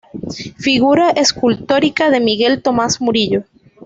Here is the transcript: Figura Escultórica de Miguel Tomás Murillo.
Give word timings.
Figura 0.57 1.11
Escultórica 1.11 2.09
de 2.09 2.19
Miguel 2.19 2.63
Tomás 2.63 2.99
Murillo. 3.01 3.43